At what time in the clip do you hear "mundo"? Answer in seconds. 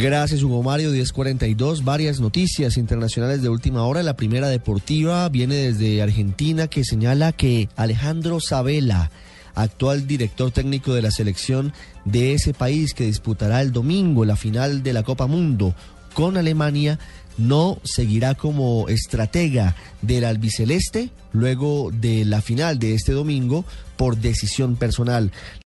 15.26-15.74